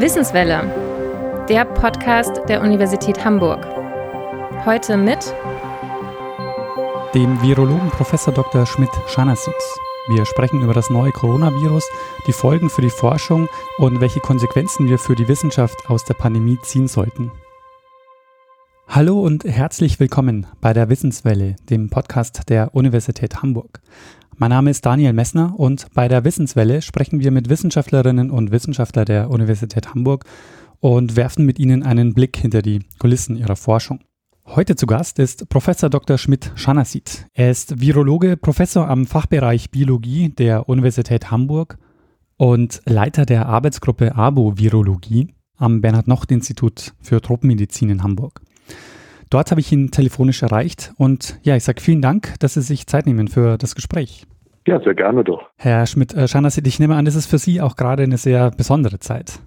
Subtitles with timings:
[0.00, 3.64] Wissenswelle, der Podcast der Universität Hamburg.
[4.64, 5.32] Heute mit
[7.14, 8.10] dem Virologen Prof.
[8.34, 8.66] Dr.
[8.66, 9.78] Schmidt-Schanasitz.
[10.08, 11.88] Wir sprechen über das neue Coronavirus,
[12.26, 16.58] die Folgen für die Forschung und welche Konsequenzen wir für die Wissenschaft aus der Pandemie
[16.64, 17.30] ziehen sollten.
[18.88, 23.80] Hallo und herzlich willkommen bei der Wissenswelle, dem Podcast der Universität Hamburg.
[24.40, 29.04] Mein Name ist Daniel Messner und bei der Wissenswelle sprechen wir mit Wissenschaftlerinnen und Wissenschaftlern
[29.04, 30.24] der Universität Hamburg
[30.78, 34.00] und werfen mit ihnen einen Blick hinter die Kulissen ihrer Forschung.
[34.46, 36.16] Heute zu Gast ist Professor Dr.
[36.16, 37.26] Schmidt-Schanasit.
[37.34, 41.76] Er ist Virologe, Professor am Fachbereich Biologie der Universität Hamburg
[42.38, 48.40] und Leiter der Arbeitsgruppe ABO-Virologie am Bernhard-Nocht-Institut für Tropenmedizin in Hamburg.
[49.30, 52.88] Dort habe ich ihn telefonisch erreicht und ja, ich sage vielen Dank, dass Sie sich
[52.88, 54.26] Zeit nehmen für das Gespräch.
[54.66, 55.48] Ja, sehr gerne doch.
[55.56, 58.98] Herr Schmidt-Schanasit, äh, ich nehme an, das ist für Sie auch gerade eine sehr besondere
[58.98, 59.40] Zeit.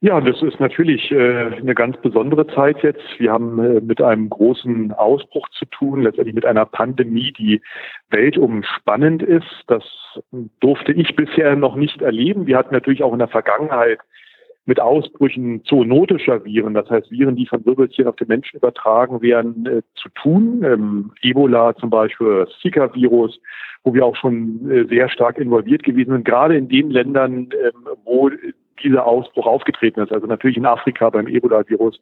[0.00, 3.04] Ja, das ist natürlich äh, eine ganz besondere Zeit jetzt.
[3.18, 7.62] Wir haben äh, mit einem großen Ausbruch zu tun, letztendlich mit einer Pandemie, die
[8.10, 9.62] weltumspannend ist.
[9.68, 9.84] Das
[10.58, 12.48] durfte ich bisher noch nicht erleben.
[12.48, 14.00] Wir hatten natürlich auch in der Vergangenheit
[14.64, 19.66] mit Ausbrüchen zoonotischer Viren, das heißt Viren, die von Wirbeltieren auf den Menschen übertragen werden,
[19.66, 20.62] äh, zu tun.
[20.64, 23.40] Ähm, Ebola zum Beispiel, Zika-Virus,
[23.82, 27.88] wo wir auch schon äh, sehr stark involviert gewesen sind, gerade in den Ländern, ähm,
[28.04, 28.30] wo
[28.82, 30.12] dieser Ausbruch aufgetreten ist.
[30.12, 32.00] Also natürlich in Afrika beim Ebola-Virus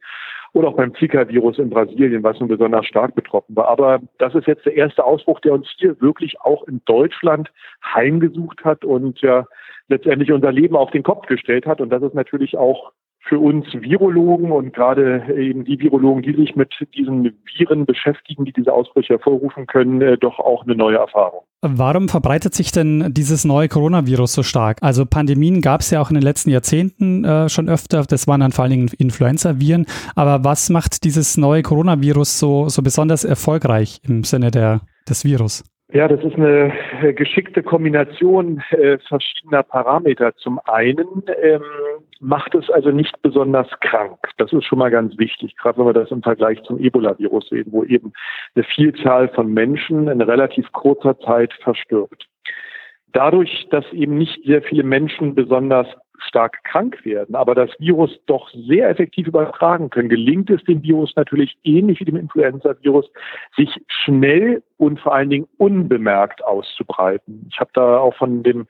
[0.53, 3.69] oder auch beim Zika-Virus in Brasilien, was nun besonders stark betroffen war.
[3.69, 7.51] Aber das ist jetzt der erste Ausbruch, der uns hier wirklich auch in Deutschland
[7.85, 9.47] heimgesucht hat und ja
[9.89, 11.81] letztendlich unser Leben auf den Kopf gestellt hat.
[11.81, 16.57] Und das ist natürlich auch für uns Virologen und gerade eben die Virologen, die sich
[16.57, 21.43] mit diesen Viren beschäftigen, die diese Ausbrüche hervorrufen können, äh, doch auch eine neue Erfahrung.
[21.63, 24.79] Warum verbreitet sich denn dieses neue Coronavirus so stark?
[24.81, 28.03] Also Pandemien gab es ja auch in den letzten Jahrzehnten äh, schon öfter.
[28.05, 29.85] Das waren dann vor allen Dingen Influenza-Viren.
[30.15, 35.63] Aber was macht dieses neue Coronavirus so, so besonders erfolgreich im Sinne der, des Virus?
[35.93, 40.37] Ja, das ist eine äh, geschickte Kombination äh, verschiedener Parameter.
[40.37, 41.63] Zum einen ähm,
[42.21, 44.19] macht es also nicht besonders krank.
[44.37, 47.67] Das ist schon mal ganz wichtig, gerade wenn wir das im Vergleich zum Ebola-Virus sehen,
[47.73, 48.13] wo eben
[48.55, 52.29] eine Vielzahl von Menschen in relativ kurzer Zeit verstirbt.
[53.13, 55.89] Dadurch, dass eben nicht sehr viele Menschen besonders
[56.27, 61.15] stark krank werden, aber das Virus doch sehr effektiv übertragen können, gelingt es dem Virus
[61.17, 63.11] natürlich ähnlich wie dem Influenza-Virus,
[63.57, 67.47] sich schnell und vor allen Dingen unbemerkt auszubreiten.
[67.51, 68.67] Ich habe da auch von dem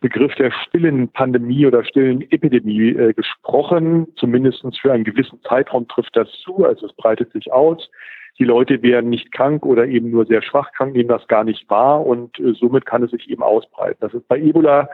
[0.00, 4.06] Begriff der stillen Pandemie oder stillen Epidemie äh, gesprochen.
[4.16, 7.90] Zumindest für einen gewissen Zeitraum trifft das zu, also es breitet sich aus.
[8.38, 11.68] Die Leute werden nicht krank oder eben nur sehr schwach krank, nehmen das gar nicht
[11.68, 13.98] wahr und äh, somit kann es sich eben ausbreiten.
[14.00, 14.88] Das ist bei Ebola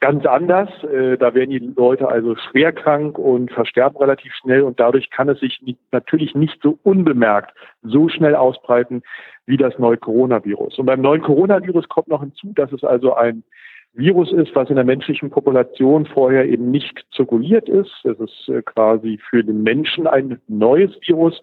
[0.00, 0.68] ganz anders.
[0.84, 5.28] Äh, da werden die Leute also schwer krank und versterben relativ schnell und dadurch kann
[5.28, 9.02] es sich nicht, natürlich nicht so unbemerkt so schnell ausbreiten
[9.46, 10.78] wie das neue Coronavirus.
[10.78, 13.44] Und beim neuen Coronavirus kommt noch hinzu, dass es also ein
[13.94, 17.92] Virus ist, was in der menschlichen Population vorher eben nicht zirkuliert ist.
[18.04, 21.40] Es ist äh, quasi für den Menschen ein neues Virus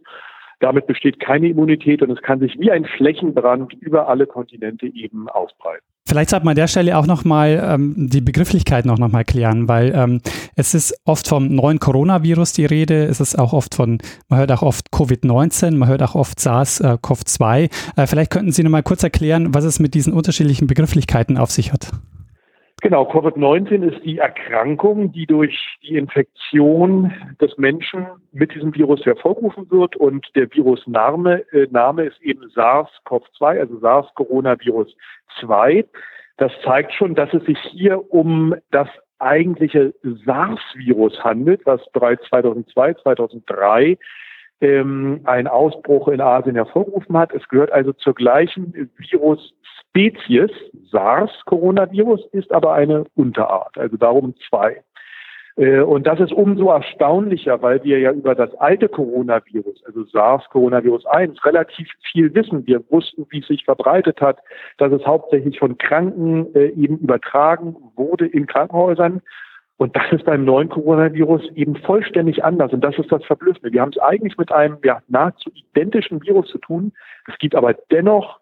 [0.61, 5.27] damit besteht keine Immunität und es kann sich wie ein Flächenbrand über alle Kontinente eben
[5.27, 5.83] ausbreiten.
[6.07, 9.67] Vielleicht sollte man an der Stelle auch nochmal ähm, die Begrifflichkeit noch, noch mal klären,
[9.67, 10.22] weil ähm,
[10.55, 14.51] es ist oft vom neuen Coronavirus die Rede, es ist auch oft von, man hört
[14.51, 17.69] auch oft Covid-19, man hört auch oft SARS-CoV-2.
[17.95, 21.72] Äh, vielleicht könnten Sie nochmal kurz erklären, was es mit diesen unterschiedlichen Begrifflichkeiten auf sich
[21.72, 21.91] hat.
[22.81, 29.69] Genau, Covid-19 ist die Erkrankung, die durch die Infektion des Menschen mit diesem Virus hervorgerufen
[29.69, 34.97] wird und der Virusname äh, Name ist eben SARS-CoV-2, also SARS-Coronavirus
[35.40, 35.86] 2.
[36.38, 38.88] Das zeigt schon, dass es sich hier um das
[39.20, 44.00] eigentliche SARS-Virus handelt, was bereits 2002, 2003
[44.61, 47.33] ähm, einen Ausbruch in Asien hervorgerufen hat.
[47.33, 50.52] Es gehört also zur gleichen Virusspezies.
[50.91, 54.81] SARS-Coronavirus ist aber eine Unterart, also darum zwei.
[55.58, 61.05] Äh, und das ist umso erstaunlicher, weil wir ja über das alte Coronavirus, also SARS-Coronavirus
[61.07, 62.66] 1, relativ viel wissen.
[62.67, 64.40] Wir wussten, wie es sich verbreitet hat,
[64.78, 69.22] dass es hauptsächlich von Kranken äh, eben übertragen wurde in Krankenhäusern.
[69.81, 72.72] Und das ist beim neuen Coronavirus eben vollständig anders.
[72.72, 73.72] Und das ist das Verblüffende.
[73.72, 76.91] Wir haben es eigentlich mit einem ja, nahezu identischen Virus zu tun.
[77.28, 78.39] Es gibt aber dennoch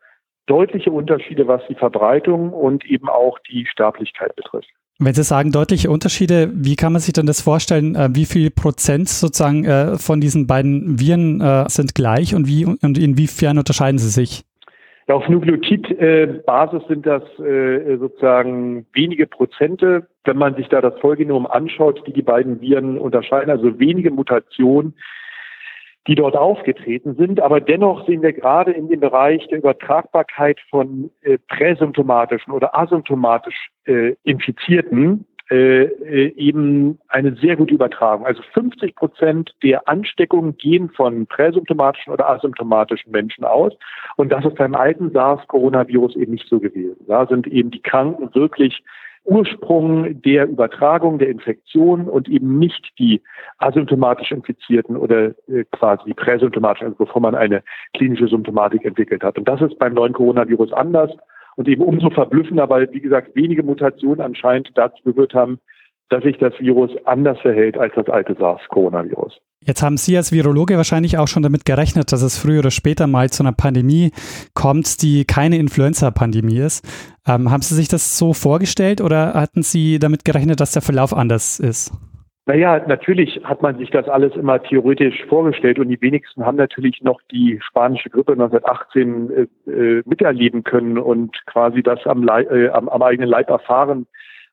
[0.47, 4.67] deutliche Unterschiede, was die Verbreitung und eben auch die Sterblichkeit betrifft.
[4.99, 7.95] Wenn Sie sagen deutliche Unterschiede, wie kann man sich denn das vorstellen?
[7.95, 12.65] Äh, wie viel Prozent sozusagen äh, von diesen beiden Viren äh, sind gleich und wie
[12.65, 14.43] und inwiefern unterscheiden sie sich?
[15.09, 20.07] Auf Nukleotidbasis sind das äh, sozusagen wenige Prozente.
[20.23, 24.93] Wenn man sich da das Vollgenom anschaut, die die beiden Viren unterscheiden, also wenige Mutationen,
[26.07, 27.39] die dort aufgetreten sind.
[27.39, 33.69] Aber dennoch sehen wir gerade in dem Bereich der Übertragbarkeit von äh, präsymptomatischen oder asymptomatisch
[33.85, 38.25] äh, Infizierten äh, äh, eben eine sehr gute Übertragung.
[38.25, 43.73] Also 50 Prozent der Ansteckungen gehen von präsymptomatischen oder asymptomatischen Menschen aus.
[44.15, 46.97] Und das ist beim alten SARS-Coronavirus eben nicht so gewesen.
[47.07, 48.83] Da sind eben die Kranken wirklich
[49.25, 53.21] Ursprung der Übertragung der Infektion und eben nicht die
[53.57, 57.63] asymptomatisch Infizierten oder äh, quasi die präsymptomatischen, also bevor man eine
[57.93, 59.37] klinische Symptomatik entwickelt hat.
[59.37, 61.11] Und das ist beim neuen Coronavirus anders
[61.59, 65.59] und eben umso verblüffender, weil, wie gesagt, wenige Mutationen anscheinend dazu geführt haben,
[66.07, 69.41] dass sich das Virus anders verhält als das alte SARS-Coronavirus.
[69.65, 73.07] Jetzt haben Sie als Virologe wahrscheinlich auch schon damit gerechnet, dass es früher oder später
[73.07, 74.11] mal zu einer Pandemie
[74.53, 76.87] kommt, die keine Influenza-Pandemie ist.
[77.27, 81.13] Ähm, haben Sie sich das so vorgestellt oder hatten Sie damit gerechnet, dass der Verlauf
[81.13, 81.91] anders ist?
[82.49, 86.99] Naja, natürlich hat man sich das alles immer theoretisch vorgestellt und die wenigsten haben natürlich
[87.03, 89.29] noch die spanische Grippe 1918
[89.67, 94.07] äh, äh, miterleben können und quasi das am, äh, am, am, eigenen Leib erfahren,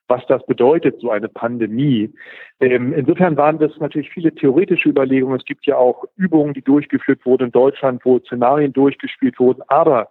[0.07, 2.13] was das bedeutet, so eine Pandemie.
[2.59, 5.39] Ähm, insofern waren das natürlich viele theoretische Überlegungen.
[5.39, 9.63] Es gibt ja auch Übungen, die durchgeführt wurden in Deutschland, wo Szenarien durchgespielt wurden.
[9.69, 10.09] Aber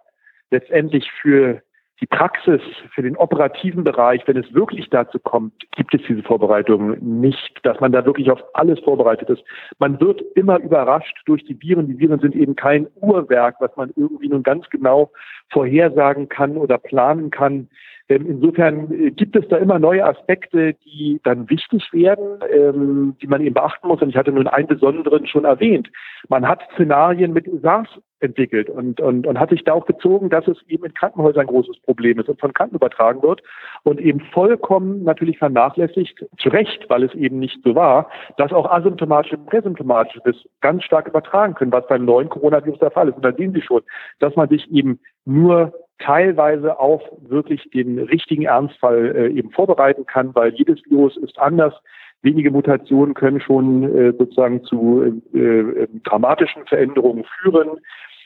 [0.51, 1.61] letztendlich für
[1.99, 2.61] die Praxis
[2.93, 7.79] für den operativen Bereich, wenn es wirklich dazu kommt, gibt es diese Vorbereitung nicht, dass
[7.79, 9.43] man da wirklich auf alles vorbereitet ist.
[9.79, 11.87] Man wird immer überrascht durch die Viren.
[11.87, 15.11] Die Viren sind eben kein Uhrwerk, was man irgendwie nun ganz genau
[15.49, 17.67] vorhersagen kann oder planen kann.
[18.09, 23.27] Ähm, insofern äh, gibt es da immer neue Aspekte, die dann wichtig werden, ähm, die
[23.27, 24.01] man eben beachten muss.
[24.01, 25.89] Und ich hatte nun einen besonderen schon erwähnt.
[26.29, 30.57] Man hat Szenarien mit SARS entwickelt und, und, und hat sich darauf bezogen, dass es
[30.67, 33.41] eben in Krankenhäusern ein großes Problem ist und von Kranken übertragen wird
[33.83, 38.69] und eben vollkommen natürlich vernachlässigt, zu Recht, weil es eben nicht so war, dass auch
[38.69, 43.15] asymptomatische und präsymptomatische das ganz stark übertragen können, was beim neuen Coronavirus der Fall ist.
[43.15, 43.83] Und da sehen Sie schon,
[44.19, 50.33] dass man sich eben nur teilweise auf wirklich den richtigen Ernstfall äh, eben vorbereiten kann,
[50.35, 51.73] weil jedes Virus ist anders.
[52.21, 57.79] Wenige Mutationen können schon äh, sozusagen zu äh, äh, dramatischen Veränderungen führen.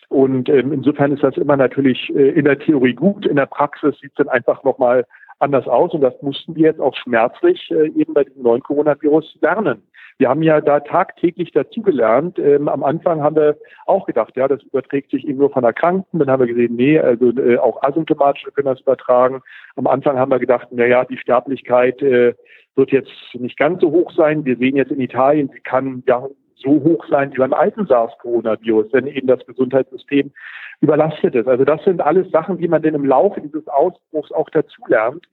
[0.09, 3.97] Und ähm, insofern ist das immer natürlich äh, in der Theorie gut, in der Praxis
[3.99, 5.05] sieht es dann einfach nochmal
[5.39, 5.93] anders aus.
[5.93, 9.83] Und das mussten wir jetzt auch schmerzlich äh, eben bei diesem neuen Coronavirus lernen.
[10.17, 12.37] Wir haben ja da tagtäglich dazugelernt.
[12.37, 16.19] Ähm, am Anfang haben wir auch gedacht, ja, das überträgt sich eben nur von Erkrankten.
[16.19, 19.41] Dann haben wir gesehen, nee, also äh, auch asymptomatische können das übertragen.
[19.75, 22.35] Am Anfang haben wir gedacht, na ja, die Sterblichkeit äh,
[22.75, 24.45] wird jetzt nicht ganz so hoch sein.
[24.45, 28.93] Wir sehen jetzt in Italien, sie kann ja so hoch sein wie beim alten SARS-Coronavirus,
[28.93, 30.31] wenn eben das Gesundheitssystem
[30.79, 31.47] überlastet ist.
[31.47, 35.25] Also das sind alles Sachen, die man denn im Laufe dieses Ausbruchs auch dazulernt.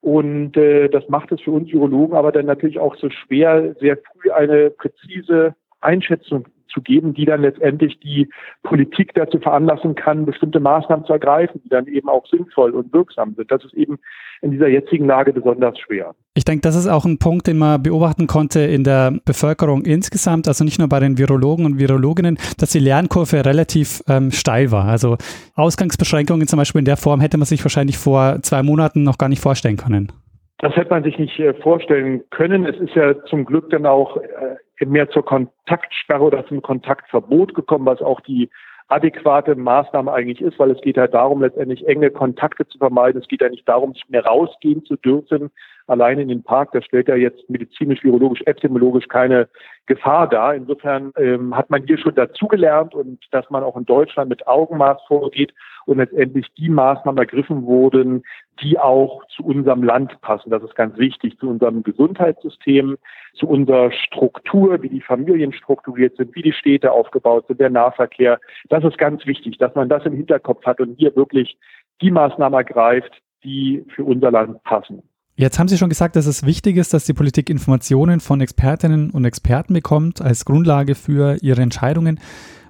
[0.00, 3.98] Und äh, das macht es für uns Virologen aber dann natürlich auch so schwer, sehr
[3.98, 8.28] früh eine präzise Einschätzung zu geben, die dann letztendlich die
[8.62, 13.34] Politik dazu veranlassen kann, bestimmte Maßnahmen zu ergreifen, die dann eben auch sinnvoll und wirksam
[13.34, 13.50] sind.
[13.50, 13.98] Das ist eben
[14.42, 16.14] in dieser jetzigen Lage besonders schwer.
[16.34, 20.48] Ich denke, das ist auch ein Punkt, den man beobachten konnte in der Bevölkerung insgesamt,
[20.48, 24.86] also nicht nur bei den Virologen und Virologinnen, dass die Lernkurve relativ ähm, steil war.
[24.86, 25.18] Also
[25.54, 29.28] Ausgangsbeschränkungen zum Beispiel in der Form hätte man sich wahrscheinlich vor zwei Monaten noch gar
[29.28, 30.12] nicht vorstellen können.
[30.60, 32.66] Das hätte man sich nicht äh, vorstellen können.
[32.66, 37.86] Es ist ja zum Glück dann auch äh, mehr zur Kontaktsperre oder zum Kontaktverbot gekommen,
[37.86, 38.50] was auch die
[38.88, 43.20] adäquate Maßnahme eigentlich ist, weil es geht halt darum, letztendlich enge Kontakte zu vermeiden.
[43.22, 45.50] Es geht ja nicht darum, nicht mehr rausgehen zu dürfen,
[45.90, 46.72] allein in den Park.
[46.72, 49.48] Das stellt ja jetzt medizinisch, virologisch, epidemiologisch keine
[49.86, 50.54] Gefahr dar.
[50.54, 55.02] Insofern ähm, hat man hier schon dazugelernt und dass man auch in Deutschland mit Augenmaß
[55.08, 55.52] vorgeht
[55.86, 58.22] und letztendlich die Maßnahmen ergriffen wurden,
[58.62, 60.50] die auch zu unserem Land passen.
[60.50, 62.96] Das ist ganz wichtig, zu unserem Gesundheitssystem,
[63.34, 68.38] zu unserer Struktur, wie die Familien strukturiert sind, wie die Städte aufgebaut sind, der Nahverkehr.
[68.68, 71.56] Das ist ganz wichtig, dass man das im Hinterkopf hat und hier wirklich
[72.00, 75.02] die Maßnahmen ergreift, die für unser Land passen.
[75.36, 79.10] Jetzt haben Sie schon gesagt, dass es wichtig ist, dass die Politik Informationen von Expertinnen
[79.10, 82.20] und Experten bekommt als Grundlage für ihre Entscheidungen.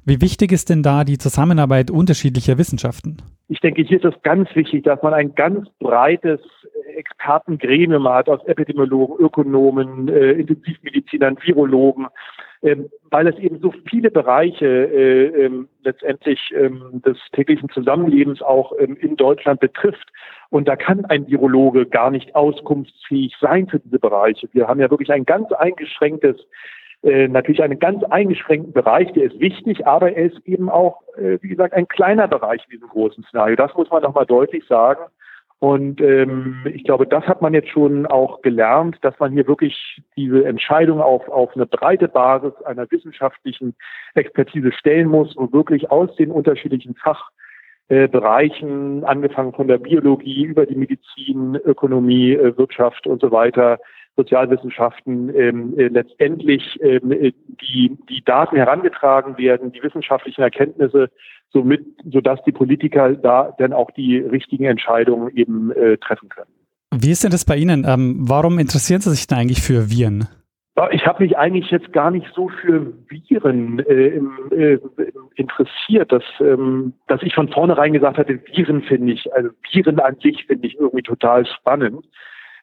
[0.04, 3.18] Wie wichtig ist denn da die Zusammenarbeit unterschiedlicher Wissenschaften?
[3.48, 6.40] Ich denke, hier ist es ganz wichtig, dass man ein ganz breites
[6.96, 12.06] Expertengremium hat aus Epidemiologen, Ökonomen, äh, Intensivmedizinern, Virologen,
[12.62, 18.96] weil es eben so viele Bereiche äh, ähm, letztendlich ähm, des täglichen Zusammenlebens auch ähm,
[19.00, 20.12] in Deutschland betrifft.
[20.50, 24.48] Und da kann ein Virologe gar nicht auskunftsfähig sein für diese Bereiche.
[24.52, 26.36] Wir haben ja wirklich ein ganz eingeschränktes
[27.02, 31.38] äh, natürlich einen ganz eingeschränkten Bereich, der ist wichtig, aber er ist eben auch, äh,
[31.40, 33.56] wie gesagt, ein kleiner Bereich in diesem großen Szenario.
[33.56, 35.04] Das muss man nochmal deutlich sagen.
[35.60, 40.00] Und ähm, ich glaube, das hat man jetzt schon auch gelernt, dass man hier wirklich
[40.16, 43.74] diese Entscheidung auf, auf eine breite Basis einer wissenschaftlichen
[44.14, 46.96] Expertise stellen muss und wirklich aus den unterschiedlichen
[47.90, 53.78] Fachbereichen, angefangen von der Biologie über die Medizin, Ökonomie, äh, Wirtschaft und so weiter,
[54.20, 61.10] Sozialwissenschaften ähm, äh, letztendlich ähm, äh, die, die Daten herangetragen werden, die wissenschaftlichen Erkenntnisse,
[61.52, 66.50] somit, sodass die Politiker da dann auch die richtigen Entscheidungen eben äh, treffen können.
[66.94, 67.84] Wie ist denn das bei Ihnen?
[67.88, 70.28] Ähm, warum interessieren Sie sich denn eigentlich für Viren?
[70.92, 74.18] Ich habe mich eigentlich jetzt gar nicht so für Viren äh,
[74.54, 74.80] äh,
[75.34, 80.16] interessiert, dass, ähm, dass ich von vornherein gesagt hatte, Viren finde ich, also Viren an
[80.22, 82.06] sich finde ich irgendwie total spannend.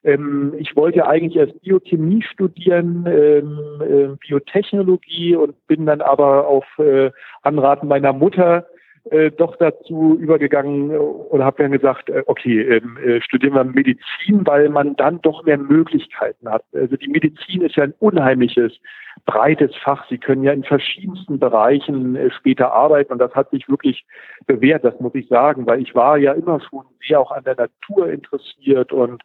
[0.04, 6.66] Ähm, ich wollte eigentlich erst Biochemie studieren, ähm, äh, Biotechnologie und bin dann aber auf
[6.80, 7.12] äh,
[7.42, 8.66] Anraten meiner Mutter
[9.12, 14.46] äh, doch dazu übergegangen und habe dann gesagt, äh, okay, ähm, äh, studieren wir Medizin,
[14.46, 16.63] weil man dann doch mehr Möglichkeiten hat.
[16.74, 18.74] Also die Medizin ist ja ein unheimliches,
[19.25, 20.06] breites Fach.
[20.10, 24.06] Sie können ja in verschiedensten Bereichen äh, später arbeiten und das hat sich wirklich
[24.46, 27.56] bewährt, das muss ich sagen, weil ich war ja immer schon sehr auch an der
[27.56, 29.24] Natur interessiert und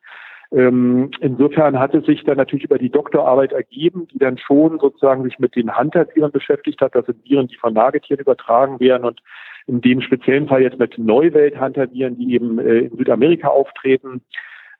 [0.54, 5.38] insofern hat es sich dann natürlich über die Doktorarbeit ergeben, die dann schon sozusagen sich
[5.38, 6.94] mit den Hunter-Viren beschäftigt hat.
[6.94, 9.20] Das sind Viren, die von Nagetieren übertragen werden und
[9.66, 14.20] in dem speziellen Fall jetzt mit Neuwelt-Hunter-Viren, die eben äh, in Südamerika auftreten.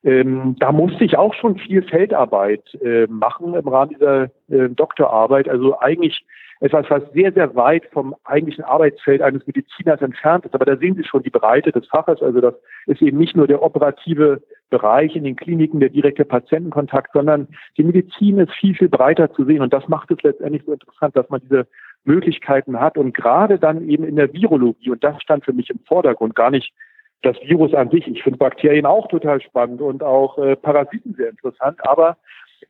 [0.03, 5.47] Ähm, da musste ich auch schon viel Feldarbeit äh, machen im Rahmen dieser äh, Doktorarbeit.
[5.47, 6.23] Also eigentlich
[6.59, 10.55] etwas, was sehr, sehr weit vom eigentlichen Arbeitsfeld eines Mediziners entfernt ist.
[10.55, 12.21] Aber da sehen Sie schon die Breite des Faches.
[12.21, 12.53] Also das
[12.85, 14.41] ist eben nicht nur der operative
[14.73, 19.45] Bereich in den Kliniken, der direkte Patientenkontakt, sondern die Medizin ist viel, viel breiter zu
[19.45, 19.61] sehen.
[19.61, 21.67] Und das macht es letztendlich so interessant, dass man diese
[22.05, 24.89] Möglichkeiten hat und gerade dann eben in der Virologie.
[24.89, 26.73] Und das stand für mich im Vordergrund, gar nicht
[27.21, 28.07] das Virus an sich.
[28.07, 31.77] Ich finde Bakterien auch total spannend und auch äh, Parasiten sehr interessant.
[31.87, 32.17] Aber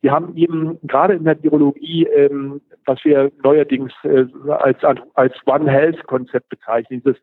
[0.01, 4.83] wir haben eben gerade in der Virologie, ähm, was wir neuerdings äh, als,
[5.13, 7.17] als One Health Konzept bezeichnen, dieses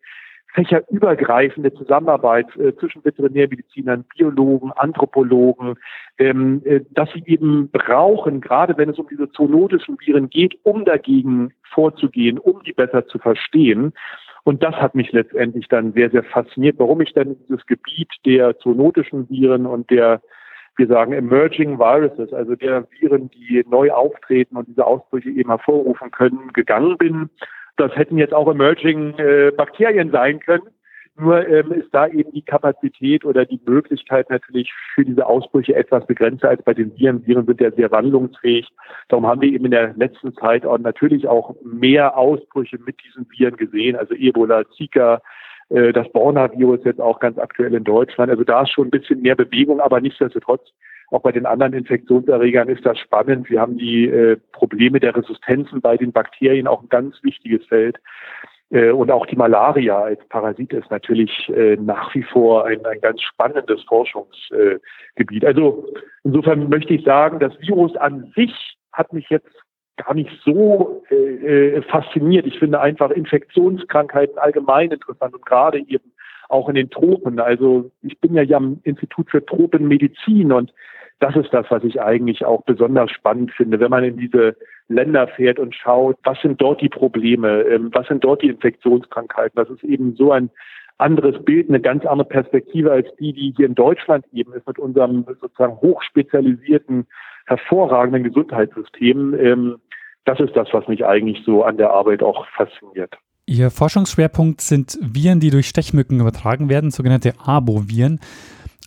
[0.55, 5.77] fächerübergreifende Zusammenarbeit äh, zwischen Veterinärmedizinern, Biologen, Anthropologen,
[6.19, 10.85] ähm, äh, dass sie eben brauchen, gerade wenn es um diese zoonotischen Viren geht, um
[10.85, 13.93] dagegen vorzugehen, um die besser zu verstehen.
[14.43, 18.59] Und das hat mich letztendlich dann sehr, sehr fasziniert, warum ich dann dieses Gebiet der
[18.59, 20.21] zoonotischen Viren und der
[20.77, 26.11] wir sagen Emerging Viruses, also der Viren, die neu auftreten und diese Ausbrüche eben hervorrufen
[26.11, 27.29] können, gegangen bin.
[27.81, 30.69] Das hätten jetzt auch Emerging äh, Bakterien sein können.
[31.19, 36.07] Nur ähm, ist da eben die Kapazität oder die Möglichkeit natürlich für diese Ausbrüche etwas
[36.07, 37.27] begrenzter als bei den Viren.
[37.27, 38.69] Viren sind ja sehr wandlungsfähig.
[39.09, 43.27] Darum haben wir eben in der letzten Zeit auch natürlich auch mehr Ausbrüche mit diesen
[43.31, 45.23] Viren gesehen, also Ebola, Zika,
[45.71, 48.31] äh, das Borna-Virus jetzt auch ganz aktuell in Deutschland.
[48.31, 50.71] Also da ist schon ein bisschen mehr Bewegung, aber nichtsdestotrotz
[51.11, 53.51] auch bei den anderen Infektionserregern ist das spannend.
[53.51, 57.99] Wir haben die äh, Probleme der Resistenzen bei den Bakterien auch ein ganz wichtiges Feld.
[58.71, 63.01] Äh, und auch die Malaria als Parasit ist natürlich äh, nach wie vor ein, ein
[63.01, 65.45] ganz spannendes Forschungsgebiet.
[65.45, 65.87] also
[66.25, 69.51] insofern möchte ich sagen, das Virus an sich hat mich jetzt
[69.97, 72.47] gar nicht so äh, äh, fasziniert.
[72.47, 76.13] Ich finde einfach Infektionskrankheiten allgemein interessant und gerade eben
[76.51, 77.39] auch in den Tropen.
[77.41, 80.73] Also ich bin ja hier am Institut für Tropenmedizin und
[81.21, 84.57] das ist das, was ich eigentlich auch besonders spannend finde, wenn man in diese
[84.89, 89.53] Länder fährt und schaut, was sind dort die Probleme, ähm, was sind dort die Infektionskrankheiten.
[89.55, 90.51] Das ist eben so ein
[90.99, 94.79] anderes Bild, eine ganz andere Perspektive als die, die hier in Deutschland eben ist mit
[94.79, 97.07] unserem sozusagen hochspezialisierten,
[97.47, 99.35] hervorragenden Gesundheitssystem.
[99.35, 99.77] Ähm,
[100.25, 103.17] das ist das, was mich eigentlich so an der Arbeit auch fasziniert.
[103.51, 108.21] Ihr Forschungsschwerpunkt sind Viren, die durch Stechmücken übertragen werden, sogenannte Arboviren.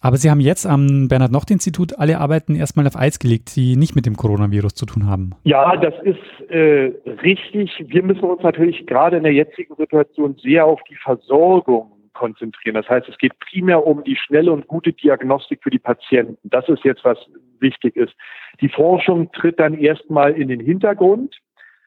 [0.01, 4.05] Aber Sie haben jetzt am Bernhard-Nocht-Institut alle Arbeiten erstmal auf Eis gelegt, die nicht mit
[4.05, 5.31] dem Coronavirus zu tun haben.
[5.43, 6.93] Ja, das ist äh,
[7.23, 7.71] richtig.
[7.87, 12.75] Wir müssen uns natürlich gerade in der jetzigen Situation sehr auf die Versorgung konzentrieren.
[12.75, 16.37] Das heißt, es geht primär um die schnelle und gute Diagnostik für die Patienten.
[16.43, 17.17] Das ist jetzt, was
[17.59, 18.13] wichtig ist.
[18.61, 21.35] Die Forschung tritt dann erstmal in den Hintergrund.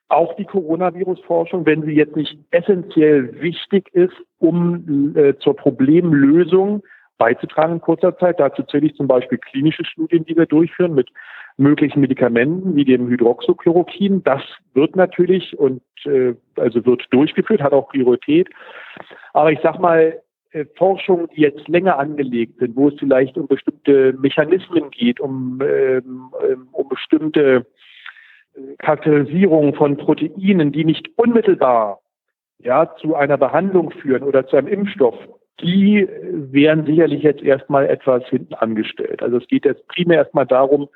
[0.08, 6.82] Auch die Coronavirus-Forschung, wenn sie jetzt nicht essentiell wichtig ist, um äh, zur Problemlösung
[7.18, 8.38] beizutragen in kurzer Zeit.
[8.38, 11.08] Dazu zähle ich zum Beispiel klinische Studien, die wir durchführen mit
[11.56, 14.22] möglichen Medikamenten wie dem Hydroxychloroquin.
[14.22, 14.42] Das
[14.74, 18.48] wird natürlich und äh, also wird durchgeführt, hat auch Priorität.
[19.32, 20.20] Aber ich sag mal,
[20.52, 25.60] äh, Forschung, die jetzt länger angelegt sind, wo es vielleicht um bestimmte Mechanismen geht, um,
[25.62, 27.66] ähm, ähm um bestimmte
[28.78, 32.00] Charakterisierung von Proteinen, die nicht unmittelbar
[32.58, 35.14] ja, zu einer Behandlung führen oder zu einem Impfstoff,
[35.60, 39.22] die wären sicherlich jetzt erstmal etwas hinten angestellt.
[39.22, 40.88] Also es geht jetzt primär erstmal darum,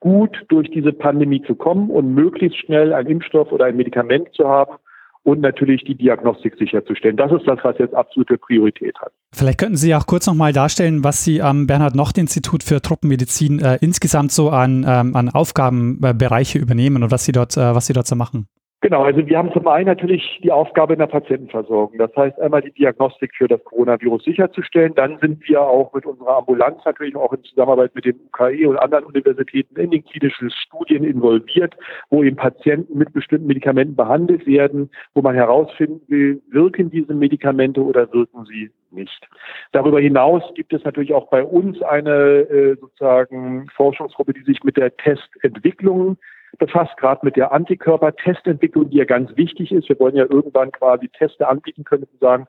[0.00, 4.48] gut durch diese Pandemie zu kommen und möglichst schnell einen Impfstoff oder ein Medikament zu
[4.48, 4.76] haben
[5.22, 7.16] und natürlich die Diagnostik sicherzustellen.
[7.16, 9.12] Das ist das, was jetzt absolute Priorität hat.
[9.32, 14.32] Vielleicht könnten Sie auch kurz nochmal darstellen, was Sie am Bernhard-Nocht-Institut für Truppenmedizin äh, insgesamt
[14.32, 18.16] so an, ähm, an Aufgabenbereiche übernehmen und was Sie dort, äh, was Sie dort so
[18.16, 18.46] machen.
[18.82, 21.98] Genau, also wir haben zum einen natürlich die Aufgabe in der Patientenversorgung.
[21.98, 24.94] Das heißt einmal die Diagnostik für das Coronavirus sicherzustellen.
[24.94, 28.78] Dann sind wir auch mit unserer Ambulanz natürlich auch in Zusammenarbeit mit dem UKE und
[28.78, 31.76] anderen Universitäten in den klinischen Studien involviert,
[32.08, 37.82] wo eben Patienten mit bestimmten Medikamenten behandelt werden, wo man herausfinden will, wirken diese Medikamente
[37.82, 39.28] oder wirken sie nicht.
[39.72, 44.78] Darüber hinaus gibt es natürlich auch bei uns eine äh, sozusagen Forschungsgruppe, die sich mit
[44.78, 46.16] der Testentwicklung
[46.58, 49.88] befasst, gerade mit der Antikörpertestentwicklung, die ja ganz wichtig ist.
[49.88, 52.46] Wir wollen ja irgendwann quasi Teste anbieten können und sagen,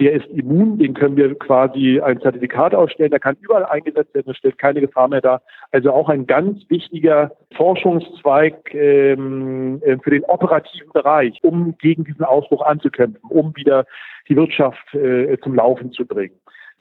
[0.00, 4.26] der ist immun, den können wir quasi ein Zertifikat ausstellen, der kann überall eingesetzt werden,
[4.26, 5.42] das stellt keine Gefahr mehr dar.
[5.70, 12.24] Also auch ein ganz wichtiger Forschungszweig ähm, äh, für den operativen Bereich, um gegen diesen
[12.24, 13.86] Ausbruch anzukämpfen, um wieder
[14.28, 16.34] die Wirtschaft äh, zum Laufen zu bringen.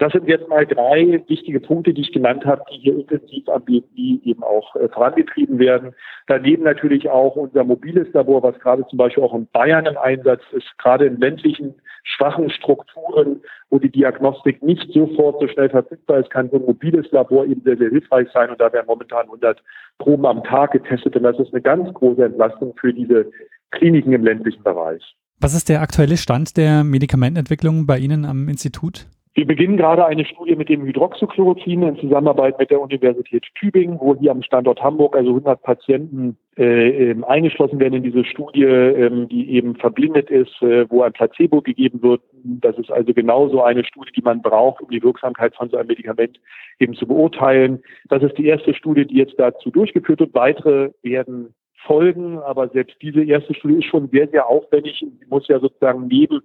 [0.03, 3.63] Das sind jetzt mal drei wichtige Punkte, die ich genannt habe, die hier intensiv am
[3.63, 5.95] BMI eben auch äh, vorangetrieben werden.
[6.27, 10.41] Daneben natürlich auch unser mobiles Labor, was gerade zum Beispiel auch in Bayern im Einsatz
[10.51, 16.29] ist, gerade in ländlichen, schwachen Strukturen, wo die Diagnostik nicht sofort so schnell verfügbar ist,
[16.31, 18.49] kann so ein mobiles Labor eben sehr, sehr hilfreich sein.
[18.49, 19.63] Und da werden momentan 100
[19.99, 21.15] Proben am Tag getestet.
[21.15, 23.31] Und das ist eine ganz große Entlastung für diese
[23.71, 25.15] Kliniken im ländlichen Bereich.
[25.39, 29.07] Was ist der aktuelle Stand der Medikamentenentwicklung bei Ihnen am Institut?
[29.35, 34.15] Wir beginnen gerade eine Studie mit dem Hydroxychloroquin in Zusammenarbeit mit der Universität Tübingen, wo
[34.15, 39.27] hier am Standort Hamburg also 100 Patienten äh, ähm, eingeschlossen werden in diese Studie, ähm,
[39.27, 42.21] die eben verblindet ist, äh, wo ein Placebo gegeben wird.
[42.43, 45.87] Das ist also genauso eine Studie, die man braucht, um die Wirksamkeit von so einem
[45.87, 46.39] Medikament
[46.79, 47.81] eben zu beurteilen.
[48.09, 50.35] Das ist die erste Studie, die jetzt dazu durchgeführt wird.
[50.35, 51.55] Weitere werden
[51.85, 54.99] folgen, aber selbst diese erste Studie ist schon sehr, sehr aufwendig.
[54.99, 56.41] Sie muss ja sozusagen neben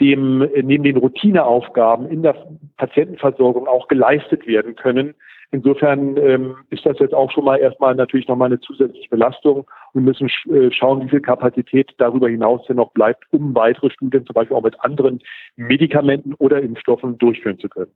[0.00, 2.36] dem neben den Routineaufgaben in der
[2.76, 5.14] Patientenversorgung auch geleistet werden können.
[5.50, 10.04] Insofern ähm, ist das jetzt auch schon mal erstmal natürlich nochmal eine zusätzliche Belastung und
[10.04, 14.26] müssen sch äh, schauen, wie viel Kapazität darüber hinaus denn noch bleibt, um weitere Studien
[14.26, 15.20] zum Beispiel auch mit anderen
[15.56, 17.90] Medikamenten oder Impfstoffen durchführen zu können.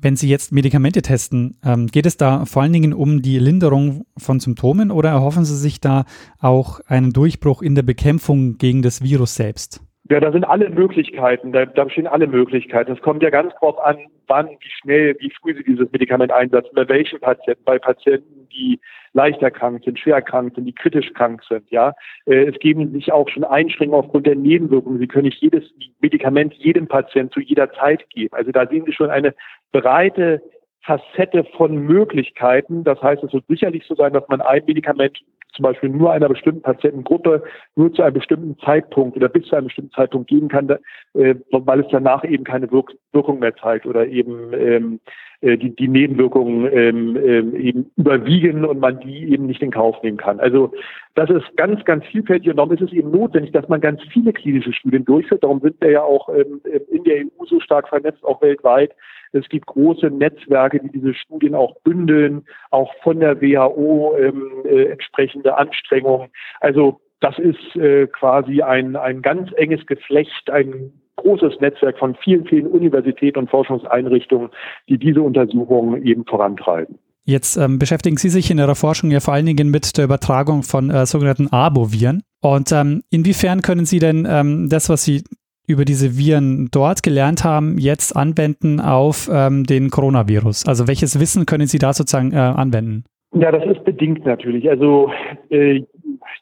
[0.00, 4.04] Wenn Sie jetzt Medikamente testen, ähm, geht es da vor allen Dingen um die Linderung
[4.16, 6.04] von Symptomen oder erhoffen Sie sich da
[6.40, 9.80] auch einen Durchbruch in der Bekämpfung gegen das Virus selbst?
[10.10, 12.92] Ja, da sind alle Möglichkeiten, da, da bestehen alle Möglichkeiten.
[12.92, 16.72] Es kommt ja ganz drauf an, wann, wie schnell, wie früh Sie dieses Medikament einsetzen,
[16.74, 18.80] bei welchen Patienten, bei Patienten, die
[19.14, 21.94] leicht erkrankt sind, schwer erkrankt sind, die kritisch krank sind, ja.
[22.26, 24.98] Äh, es geben sich auch schon Einschränkungen aufgrund der Nebenwirkungen.
[24.98, 25.64] Sie können nicht jedes
[26.00, 28.34] Medikament jedem Patienten zu jeder Zeit geben.
[28.34, 29.34] Also da sehen Sie schon eine
[29.72, 30.42] breite
[30.82, 32.84] Facette von Möglichkeiten.
[32.84, 35.18] Das heißt, es wird sicherlich so sein, dass man ein Medikament
[35.54, 37.42] zum Beispiel nur einer bestimmten Patientengruppe
[37.76, 40.68] nur zu einem bestimmten Zeitpunkt oder bis zu einem bestimmten Zeitpunkt geben kann,
[41.14, 45.00] äh, weil es danach eben keine Wirk Wirkung mehr zeigt oder eben ähm,
[45.33, 50.02] äh, die, die Nebenwirkungen ähm, ähm, eben überwiegen und man die eben nicht in Kauf
[50.02, 50.40] nehmen kann.
[50.40, 50.72] Also
[51.14, 54.32] das ist ganz, ganz vielfältig und darum ist es eben notwendig, dass man ganz viele
[54.32, 55.44] klinische Studien durchführt.
[55.44, 58.92] Darum sind wir ja auch ähm, in der EU so stark vernetzt, auch weltweit,
[59.34, 64.84] es gibt große Netzwerke, die diese Studien auch bündeln, auch von der WHO ähm, äh,
[64.84, 66.30] entsprechende Anstrengungen.
[66.60, 70.92] Also das ist äh, quasi ein, ein ganz enges Geflecht, ein
[71.24, 74.50] großes Netzwerk von vielen, vielen Universitäten und Forschungseinrichtungen,
[74.88, 76.98] die diese Untersuchungen eben vorantreiben.
[77.26, 80.62] Jetzt ähm, beschäftigen Sie sich in Ihrer Forschung ja vor allen Dingen mit der Übertragung
[80.62, 82.22] von äh, sogenannten Arboviren.
[82.42, 85.22] Und ähm, inwiefern können Sie denn ähm, das, was Sie
[85.66, 90.68] über diese Viren dort gelernt haben, jetzt anwenden auf ähm, den Coronavirus?
[90.68, 93.04] Also welches Wissen können Sie da sozusagen äh, anwenden?
[93.34, 94.68] Ja, das ist bedingt natürlich.
[94.68, 95.10] Also
[95.48, 95.82] äh,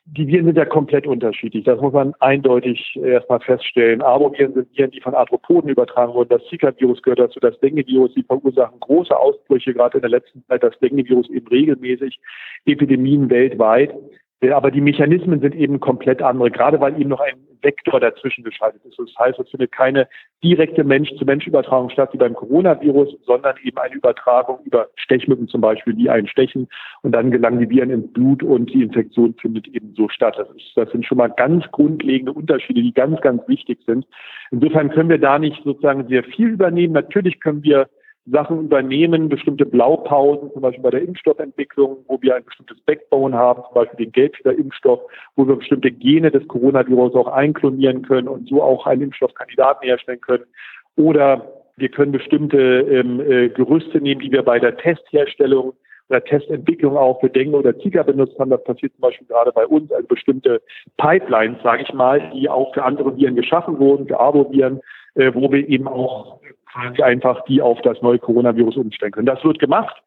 [0.05, 1.65] die Viren sind ja komplett unterschiedlich.
[1.65, 4.03] Das muss man eindeutig erstmal feststellen.
[4.03, 6.31] Arboviren sind Viren, die von Arthropoden übertragen wurden.
[6.31, 7.41] Das Zika-Virus gehört dazu.
[7.41, 12.19] Das Dengue-Virus, die verursachen große Ausbrüche, gerade in der letzten Zeit das Dengue-Virus eben regelmäßig,
[12.67, 13.95] Epidemien weltweit.
[14.51, 18.85] Aber die Mechanismen sind eben komplett andere, gerade weil eben noch ein Vektor dazwischen geschaltet
[18.85, 18.99] ist.
[18.99, 20.09] Das heißt, es findet keine
[20.43, 26.11] direkte Mensch-zu-Mensch-Übertragung statt wie beim Coronavirus, sondern eben eine Übertragung über Stechmücken zum Beispiel, die
[26.11, 26.69] einen stechen
[27.03, 30.35] und dann gelangen die Viren ins Blut und die Infektion findet eben so statt.
[30.37, 34.07] Das, ist, das sind schon mal ganz grundlegende Unterschiede, die ganz, ganz wichtig sind.
[34.51, 36.95] Insofern können wir da nicht sozusagen sehr viel übernehmen.
[36.95, 37.89] Natürlich können wir
[38.27, 43.63] Sachen übernehmen, bestimmte Blaupausen, zum Beispiel bei der Impfstoffentwicklung, wo wir ein bestimmtes Backbone haben,
[43.65, 45.01] zum Beispiel den Gelbfieberimpfstoff,
[45.35, 50.21] wo wir bestimmte Gene des Coronavirus auch einklonieren können und so auch einen Impfstoffkandidaten herstellen
[50.21, 50.45] können.
[50.97, 55.73] Oder wir können bestimmte ähm, äh, Gerüste nehmen, die wir bei der Testherstellung
[56.09, 58.51] oder Testentwicklung auch für Dengue oder Zika benutzt haben.
[58.51, 60.63] Das passiert zum Beispiel gerade bei uns, also bestimmte
[60.97, 64.81] Pipelines, sage ich mal, die auch für andere Viren geschaffen wurden, für Arboviren,
[65.15, 66.41] äh, wo wir eben auch
[66.73, 69.27] quasi einfach die auf das neue Coronavirus umstellen können.
[69.27, 70.03] Das wird gemacht.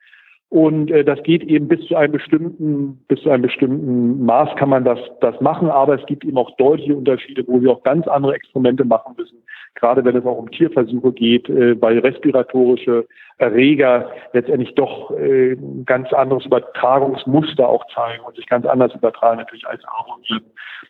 [0.50, 4.70] Und äh, das geht eben bis zu einem bestimmten, bis zu einem bestimmten Maß kann
[4.70, 8.08] man das, das machen, aber es gibt eben auch deutliche Unterschiede, wo wir auch ganz
[8.08, 9.40] andere Experimente machen müssen,
[9.74, 15.84] gerade wenn es auch um Tierversuche geht, äh, weil respiratorische Erreger letztendlich doch äh, ein
[15.86, 20.46] ganz anderes Übertragungsmuster auch zeigen und sich ganz anders übertragen natürlich als Arboviren.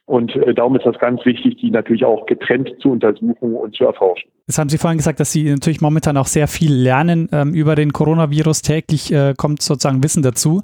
[0.05, 3.85] Und äh, darum ist das ganz wichtig, die natürlich auch getrennt zu untersuchen und zu
[3.85, 4.29] erforschen.
[4.47, 7.75] Das haben Sie vorhin gesagt, dass Sie natürlich momentan auch sehr viel lernen ähm, über
[7.75, 8.61] den Coronavirus.
[8.61, 10.61] Täglich äh, kommt sozusagen Wissen dazu.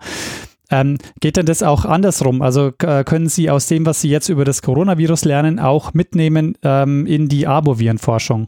[0.70, 2.42] Ähm, geht denn das auch andersrum?
[2.42, 6.58] Also äh, können Sie aus dem, was Sie jetzt über das Coronavirus lernen, auch mitnehmen
[6.64, 8.48] ähm, in die Arbovirenforschung?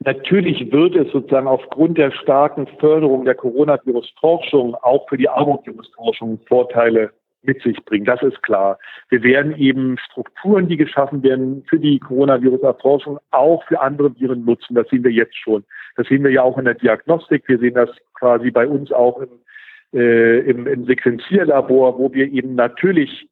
[0.00, 7.10] Natürlich wird es sozusagen aufgrund der starken Förderung der Coronavirus-Forschung auch für die Arbovirus-Forschung Vorteile
[7.42, 8.04] mit sich bringen.
[8.04, 8.78] Das ist klar.
[9.08, 14.74] Wir werden eben Strukturen, die geschaffen werden für die Coronavirus-Erforschung, auch für andere Viren nutzen.
[14.74, 15.64] Das sehen wir jetzt schon.
[15.96, 17.44] Das sehen wir ja auch in der Diagnostik.
[17.46, 19.28] Wir sehen das quasi bei uns auch im,
[19.92, 23.28] äh, im, im Sequenzierlabor, wo wir eben natürlich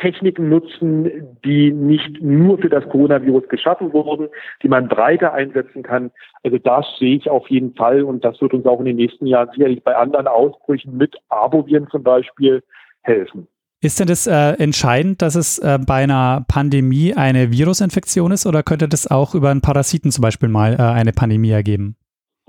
[0.00, 4.28] Techniken nutzen, die nicht nur für das Coronavirus geschaffen wurden,
[4.62, 6.10] die man breiter einsetzen kann.
[6.42, 9.26] Also das sehe ich auf jeden Fall und das wird uns auch in den nächsten
[9.26, 12.62] Jahren sicherlich bei anderen Ausbrüchen mit Arboviren zum Beispiel
[13.02, 13.46] helfen.
[13.82, 18.62] Ist denn das äh, entscheidend, dass es äh, bei einer Pandemie eine Virusinfektion ist oder
[18.62, 21.96] könnte das auch über einen Parasiten zum Beispiel mal äh, eine Pandemie ergeben?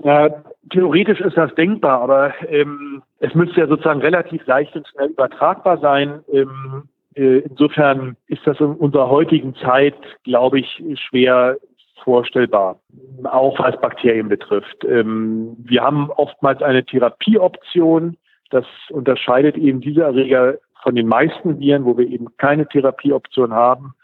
[0.04, 0.28] Ja,
[0.70, 5.78] theoretisch ist das denkbar, aber ähm, es müsste ja sozusagen relativ leicht und schnell übertragbar
[5.78, 6.20] sein.
[6.30, 11.56] Ähm, äh, insofern ist das in unserer heutigen Zeit, glaube ich, schwer
[12.04, 12.80] vorstellbar,
[13.24, 14.84] auch was Bakterien betrifft.
[14.84, 18.16] Ähm, wir haben oftmals eine Therapieoption.
[18.52, 23.94] Das unterscheidet eben diese Erreger von den meisten Viren, wo wir eben keine Therapieoption haben.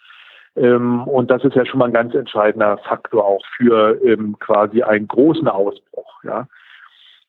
[0.56, 4.82] Ähm, und das ist ja schon mal ein ganz entscheidender Faktor auch für ähm, quasi
[4.82, 6.24] einen großen Ausbruch.
[6.24, 6.48] Ja.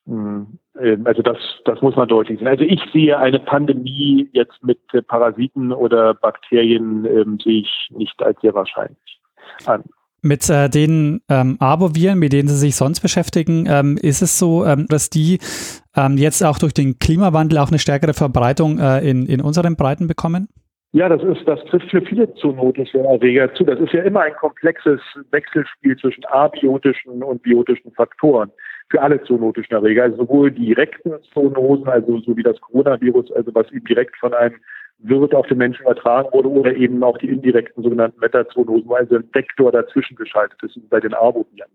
[0.06, 2.48] Hm, ähm, also das, das muss man deutlich sehen.
[2.48, 8.22] Also ich sehe eine Pandemie jetzt mit äh, Parasiten oder Bakterien ähm, sehe ich nicht
[8.22, 9.20] als sehr wahrscheinlich
[9.66, 9.84] an.
[10.22, 14.64] Mit äh, den ähm, Arboviren, mit denen Sie sich sonst beschäftigen, ähm, ist es so,
[14.66, 15.38] ähm, dass die
[15.96, 20.06] ähm, jetzt auch durch den Klimawandel auch eine stärkere Verbreitung äh, in, in unseren Breiten
[20.06, 20.48] bekommen?
[20.92, 23.62] Ja, das ist, das trifft für viele zoonotische Erreger zu.
[23.62, 28.50] Das ist ja immer ein komplexes Wechselspiel zwischen abiotischen und biotischen Faktoren
[28.90, 33.70] für alle zoonotischen Erreger, also sowohl direkten Zoonosen, also so wie das Coronavirus, also was
[33.70, 34.56] eben direkt von einem
[35.02, 39.16] Wirt auf den Menschen übertragen wurde, oder eben auch die indirekten sogenannten Metazoonosen, wo also
[39.16, 41.70] ein Vektor dazwischen geschaltet ist, bei den Arboviren.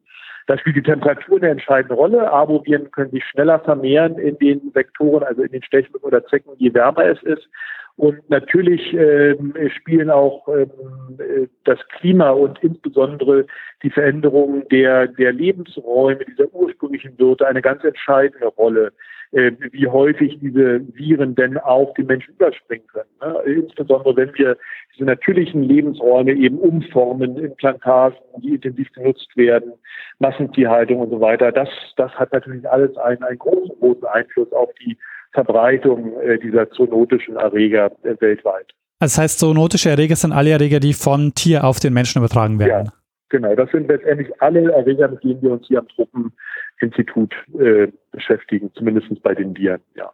[0.47, 2.31] Da spielt die Temperatur eine entscheidende Rolle.
[2.31, 6.73] Arboviren können sich schneller vermehren in den Vektoren, also in den Stechmücken oder Zecken, je
[6.73, 7.49] wärmer es ist.
[7.97, 10.69] Und natürlich ähm, spielen auch ähm,
[11.17, 13.45] äh, das Klima und insbesondere
[13.83, 18.91] die Veränderung der, der Lebensräume dieser ursprünglichen Wirte eine ganz entscheidende Rolle,
[19.31, 23.09] äh, wie häufig diese Viren denn auf den Menschen überspringen können.
[23.21, 23.53] Ne?
[23.61, 24.57] Insbesondere wenn wir
[24.93, 29.71] diese natürlichen Lebensräume eben umformen in Plantagen, die intensiv genutzt werden,
[30.19, 31.53] Massentierhaltung und so weiter.
[31.53, 34.97] Das, das hat natürlich alles einen, einen großen, großen Einfluss auf die
[35.35, 38.73] Verbreitung äh, dieser zoonotischen Erreger äh, weltweit.
[38.99, 42.57] Also das heißt, zoonotische Erreger sind alle Erreger, die von Tier auf den Menschen übertragen
[42.57, 42.87] werden.
[42.87, 42.93] Ja,
[43.29, 43.53] genau.
[43.53, 49.21] Das sind letztendlich alle Erreger, mit denen wir uns hier am Truppeninstitut äh, beschäftigen, zumindest
[49.21, 50.11] bei den Viren, ja.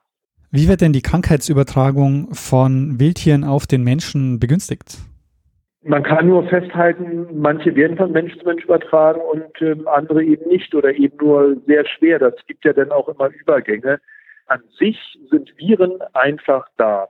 [0.53, 4.97] Wie wird denn die Krankheitsübertragung von Wildtieren auf den Menschen begünstigt?
[5.84, 10.47] Man kann nur festhalten, manche werden von Mensch zu Mensch übertragen und ähm, andere eben
[10.49, 12.19] nicht oder eben nur sehr schwer.
[12.19, 14.01] Das gibt ja dann auch immer Übergänge
[14.51, 17.07] an sich sind Viren einfach da.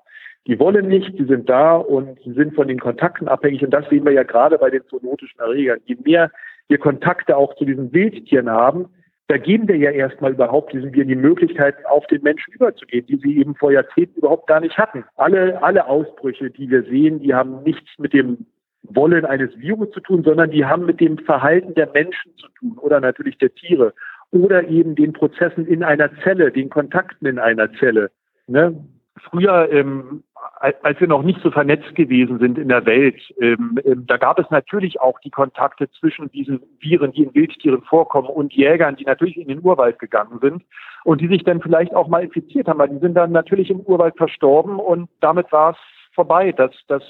[0.48, 3.64] Die wollen nicht, die sind da und sie sind von den Kontakten abhängig.
[3.64, 5.80] Und das sehen wir ja gerade bei den zoonotischen Erregern.
[5.86, 6.32] Je mehr
[6.68, 8.88] wir Kontakte auch zu diesen Wildtieren haben,
[9.28, 13.18] da geben wir ja erstmal überhaupt diesen Viren die Möglichkeiten, auf den Menschen überzugehen, die
[13.18, 15.06] sie eben vor Jahrzehnten überhaupt gar nicht hatten.
[15.16, 18.46] Alle, alle Ausbrüche, die wir sehen, die haben nichts mit dem
[18.84, 22.78] Wollen eines Virus zu tun, sondern die haben mit dem Verhalten der Menschen zu tun
[22.80, 23.94] oder natürlich der Tiere
[24.32, 28.12] oder eben den Prozessen in einer Zelle, den Kontakten in einer Zelle.
[28.48, 28.84] Ne?
[29.30, 30.24] Früher ähm,
[30.62, 34.40] als wir noch nicht so vernetzt gewesen sind in der Welt, ähm, ähm, da gab
[34.40, 39.06] es natürlich auch die Kontakte zwischen diesen Viren, die in Wildtieren vorkommen, und Jägern, die
[39.06, 40.64] natürlich in den Urwald gegangen sind
[41.04, 43.82] und die sich dann vielleicht auch mal infiziert haben, weil die sind dann natürlich im
[43.82, 45.78] Urwald verstorben und damit war es
[46.14, 46.52] vorbei.
[46.52, 47.04] Das, das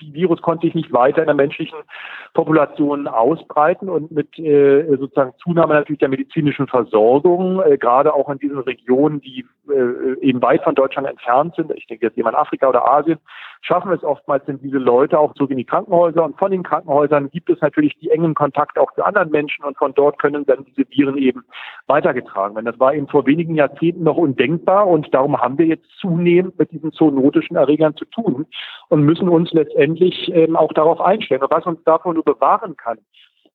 [0.00, 1.78] Virus konnte sich nicht weiter in der menschlichen
[2.34, 8.38] Population ausbreiten und mit äh, sozusagen Zunahme natürlich der medizinischen Versorgung, äh, gerade auch in
[8.38, 12.68] diesen Regionen, die äh, eben weit von Deutschland entfernt sind, ich denke jetzt jemand Afrika
[12.68, 13.18] oder Asien,
[13.60, 17.30] schaffen es oftmals, sind diese Leute auch zurück in die Krankenhäuser und von den Krankenhäusern
[17.30, 20.64] gibt es natürlich die engen Kontakte auch zu anderen Menschen und von dort können dann
[20.64, 21.44] diese Viren eben
[21.86, 22.66] weitergetragen werden.
[22.66, 26.70] Das war eben vor wenigen Jahrzehnten noch undenkbar und darum haben wir jetzt zunehmend mit
[26.72, 28.46] diesen zoonotischen Erregern zu tun
[28.88, 31.42] und müssen uns letztendlich ähm, auch darauf einstellen.
[31.42, 32.98] Und was uns davon nur bewahren kann,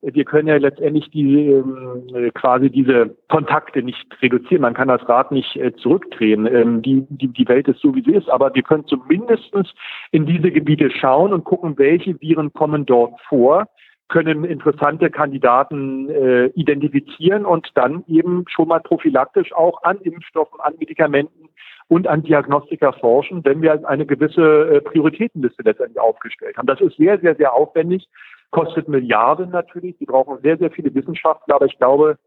[0.01, 4.61] wir können ja letztendlich die, äh, quasi diese Kontakte nicht reduzieren.
[4.61, 6.45] Man kann das Rad nicht äh, zurückdrehen.
[6.45, 8.29] Ähm, die, die, die Welt ist so, wie sie ist.
[8.29, 9.51] Aber wir können zumindest
[10.11, 13.67] in diese Gebiete schauen und gucken, welche Viren kommen dort vor
[14.07, 20.75] können interessante Kandidaten äh, identifizieren und dann eben schon mal prophylaktisch auch an Impfstoffen, an
[20.77, 21.49] Medikamenten
[21.87, 26.67] und an Diagnostika forschen, wenn wir eine gewisse äh, Prioritätenliste letztendlich aufgestellt haben.
[26.67, 28.07] Das ist sehr, sehr, sehr aufwendig
[28.55, 29.97] kostet Milliarden natürlich.
[29.97, 31.55] Die brauchen sehr, sehr viele Wissenschaftler.
[31.55, 32.17] Aber ich glaube,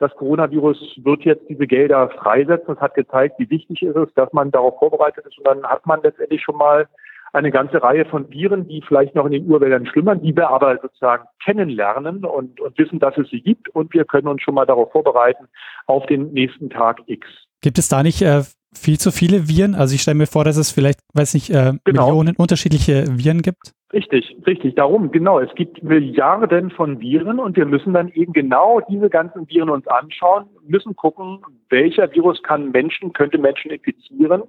[0.00, 2.74] das Coronavirus wird jetzt diese Gelder freisetzen.
[2.74, 5.38] Es hat gezeigt, wie wichtig es ist, dass man darauf vorbereitet ist.
[5.38, 6.88] Und dann hat man letztendlich schon mal
[7.32, 10.76] eine ganze Reihe von Viren, die vielleicht noch in den Urwäldern schlummern, die wir aber
[10.82, 13.68] sozusagen kennenlernen und, und wissen, dass es sie gibt.
[13.68, 15.46] Und wir können uns schon mal darauf vorbereiten
[15.86, 17.28] auf den nächsten Tag X.
[17.60, 18.42] Gibt es da nicht äh,
[18.76, 19.74] viel zu viele Viren?
[19.74, 22.06] Also ich stelle mir vor, dass es vielleicht, weiß nicht, äh, genau.
[22.06, 23.74] Millionen unterschiedliche Viren gibt.
[23.92, 24.74] Richtig, richtig.
[24.74, 25.38] Darum, genau.
[25.38, 29.86] Es gibt Milliarden von Viren und wir müssen dann eben genau diese ganzen Viren uns
[29.86, 31.38] anschauen, müssen gucken,
[31.70, 34.42] welcher Virus kann Menschen, könnte Menschen infizieren,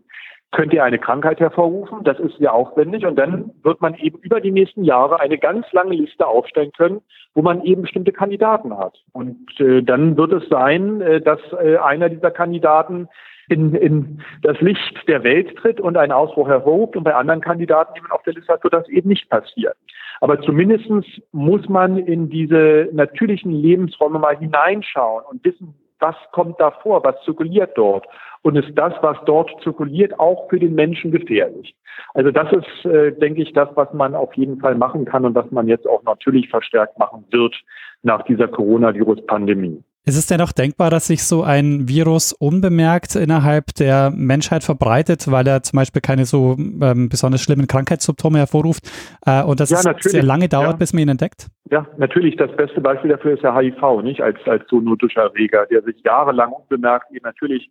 [0.52, 2.04] könnte eine Krankheit hervorrufen.
[2.04, 5.72] Das ist sehr aufwendig und dann wird man eben über die nächsten Jahre eine ganz
[5.72, 7.02] lange Liste aufstellen können,
[7.36, 8.98] wo man eben bestimmte Kandidaten hat.
[9.14, 13.08] Und äh, dann wird es sein, äh, dass äh, einer dieser Kandidaten
[13.50, 17.94] in, in das Licht der Welt tritt und einen Ausbruch hervorruft und bei anderen Kandidaten,
[17.96, 19.74] die man auf der Liste hat, wird das eben nicht passieren.
[20.20, 26.72] Aber zumindestens muss man in diese natürlichen Lebensräume mal hineinschauen und wissen, was kommt da
[26.72, 28.06] vor, was zirkuliert dort
[28.44, 31.76] und ist das, was dort zirkuliert, auch für den Menschen gefährlich.
[32.14, 35.36] Also das ist, äh, denke ich, das, was man auf jeden Fall machen kann und
[35.36, 37.56] was man jetzt auch natürlich verstärkt machen wird
[38.04, 39.84] nach dieser Coronavirus-Pandemie.
[40.08, 45.30] Ist es denn auch denkbar, dass sich so ein Virus unbemerkt innerhalb der Menschheit verbreitet,
[45.30, 48.90] weil er zum Beispiel keine so ähm, besonders schlimmen Krankheitssymptome hervorruft
[49.26, 50.76] äh, und dass ja, es sehr lange dauert, ja.
[50.78, 51.48] bis man ihn entdeckt?
[51.70, 52.38] Ja, natürlich.
[52.38, 56.54] Das beste Beispiel dafür ist der HIV, nicht als als zoonotischer Erreger, der sich jahrelang
[56.54, 57.70] unbemerkt eben natürlich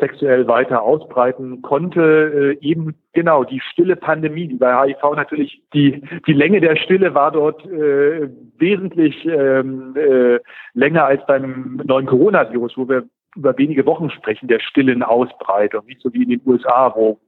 [0.00, 2.56] sexuell weiter ausbreiten konnte.
[2.60, 7.14] Äh, eben genau die stille Pandemie, die bei HIV natürlich die die Länge der Stille
[7.14, 10.40] war dort äh, wesentlich ähm, äh,
[10.74, 13.04] länger als beim neuen Coronavirus, wo wir
[13.36, 17.20] über wenige Wochen sprechen der stillen Ausbreitung, nicht so wie in den USA, wo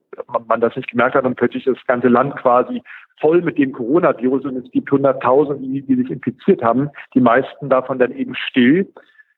[0.46, 2.82] man, das nicht gemerkt hat und plötzlich das ganze Land quasi
[3.20, 7.68] voll mit dem Coronavirus und es gibt hunderttausend, die, die sich infiziert haben, die meisten
[7.68, 8.92] davon dann eben still.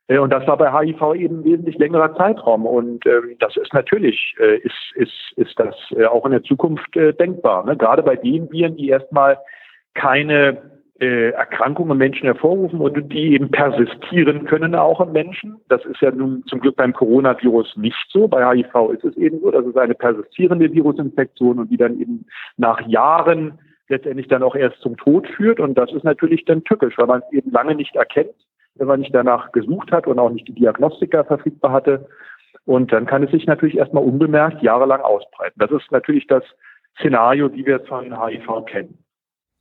[0.09, 2.67] Äh, und das war bei HIV eben wesentlich längerer Zeitraum.
[2.67, 6.97] Und ähm, das ist natürlich, äh, ist, ist, ist das äh, auch in der Zukunft
[6.97, 7.65] äh, denkbar.
[7.65, 7.77] Ne?
[7.77, 9.39] Gerade bei den Viren, die erstmal
[9.95, 10.63] keine
[11.01, 15.57] äh, Erkrankungen im Menschen hervorrufen und die eben persistieren können auch im Menschen.
[15.69, 18.29] Das ist ja nun zum Glück beim Coronavirus nicht so.
[18.29, 22.27] Bei HIV ist es eben so, dass es eine persistierende Virusinfektion und die dann eben
[22.57, 25.61] nach Jahren letztendlich dann auch erst zum Tod führt.
[25.61, 28.35] Und das ist natürlich dann tückisch, weil man es eben lange nicht erkennt
[28.77, 32.07] wenn man nicht danach gesucht hat und auch nicht die Diagnostika verfügbar hatte.
[32.65, 35.59] Und dann kann es sich natürlich erstmal unbemerkt jahrelang ausbreiten.
[35.59, 36.43] Das ist natürlich das
[36.99, 38.99] Szenario, die wir von HIV kennen.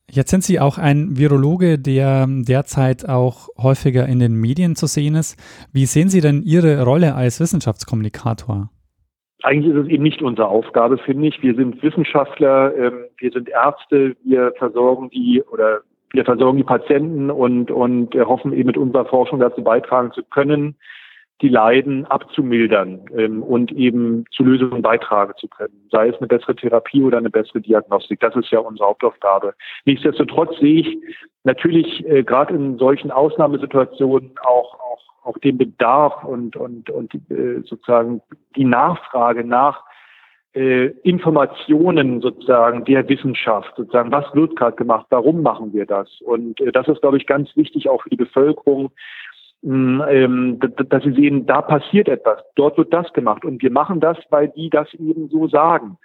[0.09, 5.15] Jetzt sind Sie auch ein Virologe, der derzeit auch häufiger in den Medien zu sehen
[5.15, 5.39] ist.
[5.73, 8.69] Wie sehen Sie denn Ihre Rolle als Wissenschaftskommunikator?
[9.43, 11.41] Eigentlich ist es eben nicht unsere Aufgabe, finde ich.
[11.41, 15.81] Wir sind Wissenschaftler, ähm, wir sind Ärzte, wir versorgen die oder
[16.13, 20.75] wir versorgen die Patienten und, und hoffen eben mit unserer Forschung dazu beitragen zu können,
[21.41, 25.73] die Leiden abzumildern ähm, und eben zu Lösungen beitragen zu können.
[25.91, 28.19] Sei es eine bessere Therapie oder eine bessere Diagnostik.
[28.19, 29.55] Das ist ja unsere Hauptaufgabe.
[29.85, 30.97] Nichtsdestotrotz sehe ich
[31.43, 37.61] natürlich äh, gerade in solchen Ausnahmesituationen auch, auch, auch den Bedarf und, und, und äh,
[37.65, 38.21] sozusagen
[38.55, 39.83] die Nachfrage nach
[40.53, 46.09] äh, Informationen sozusagen der Wissenschaft, sozusagen, was wird gerade gemacht, warum machen wir das?
[46.21, 48.91] Und äh, das ist, glaube ich, ganz wichtig auch für die Bevölkerung,
[49.63, 53.99] mh, ähm, dass sie sehen, da passiert etwas, dort wird das gemacht und wir machen
[53.99, 55.97] das, weil die das eben so sagen.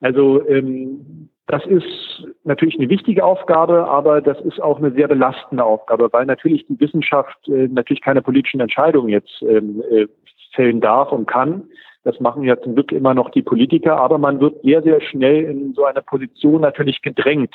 [0.00, 5.64] Also ähm, das ist natürlich eine wichtige Aufgabe, aber das ist auch eine sehr belastende
[5.64, 10.06] Aufgabe, weil natürlich die Wissenschaft äh, natürlich keine politischen Entscheidungen jetzt ähm, äh,
[10.54, 11.64] fällen darf und kann.
[12.04, 15.44] Das machen ja zum Glück immer noch die Politiker, aber man wird sehr, sehr schnell
[15.44, 17.54] in so eine Position natürlich gedrängt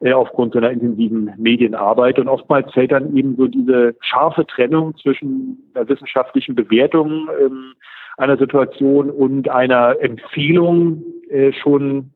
[0.00, 2.18] äh, aufgrund so einer intensiven Medienarbeit.
[2.18, 7.74] Und oftmals fällt dann eben so diese scharfe Trennung zwischen der wissenschaftlichen Bewertung ähm,
[8.16, 12.12] einer Situation und einer Empfehlung äh, schon,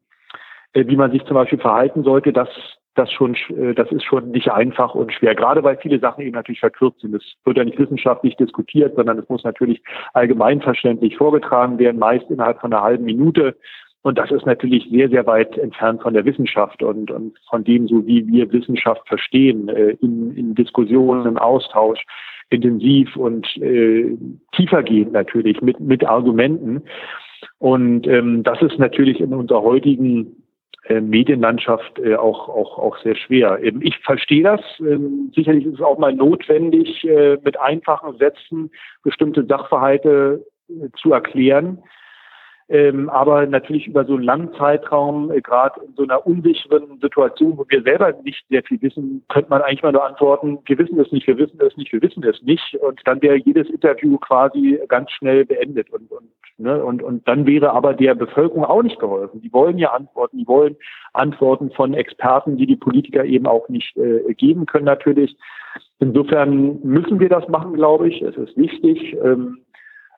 [0.73, 2.49] äh, wie man sich zum Beispiel verhalten sollte, das
[2.94, 5.35] das schon, äh, das ist schon nicht einfach und schwer.
[5.35, 7.14] Gerade weil viele Sachen eben natürlich verkürzt sind.
[7.14, 12.61] Es wird ja nicht wissenschaftlich diskutiert, sondern es muss natürlich allgemeinverständlich vorgetragen werden, meist innerhalb
[12.61, 13.57] von einer halben Minute.
[14.03, 17.87] Und das ist natürlich sehr, sehr weit entfernt von der Wissenschaft und, und von dem,
[17.87, 22.03] so wie wir Wissenschaft verstehen, äh, in, in Diskussionen, im Austausch,
[22.48, 24.16] intensiv und äh,
[24.53, 26.83] tiefergehend natürlich mit, mit Argumenten.
[27.59, 30.42] Und ähm, das ist natürlich in unserer heutigen
[30.98, 33.59] Medienlandschaft äh, auch, auch, auch sehr schwer.
[33.62, 34.61] Ähm, ich verstehe das.
[34.81, 38.70] Ähm, sicherlich ist es auch mal notwendig, äh, mit einfachen Sätzen
[39.03, 41.83] bestimmte Sachverhalte äh, zu erklären.
[42.70, 47.59] Ähm, aber natürlich über so einen langen Zeitraum, äh, gerade in so einer unsicheren Situation,
[47.59, 51.00] wo wir selber nicht sehr viel wissen, könnte man eigentlich mal nur antworten, wir wissen
[51.00, 52.76] es nicht, wir wissen es nicht, wir wissen es nicht.
[52.76, 55.90] Und dann wäre jedes Interview quasi ganz schnell beendet.
[55.90, 56.28] Und, und,
[56.59, 59.40] ne, und, und dann wäre aber der Bevölkerung auch nicht geholfen.
[59.40, 60.76] Die wollen ja Antworten, die wollen
[61.12, 65.37] Antworten von Experten, die die Politiker eben auch nicht äh, geben können natürlich.
[65.98, 68.22] Insofern müssen wir das machen, glaube ich.
[68.22, 69.16] Es ist wichtig.
[69.24, 69.59] Ähm,